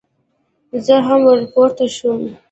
[0.85, 2.21] زه هم ور پورته شوم.